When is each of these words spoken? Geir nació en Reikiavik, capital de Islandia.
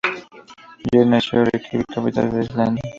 Geir 0.93 1.05
nació 1.05 1.41
en 1.41 1.45
Reikiavik, 1.51 1.93
capital 1.93 2.31
de 2.31 2.43
Islandia. 2.45 2.81